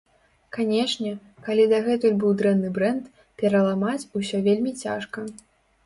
[0.55, 1.11] Канечне,
[1.49, 3.03] калі дагэтуль быў дрэнны брэнд,
[3.43, 5.33] пераламаць усё вельмі цяжка.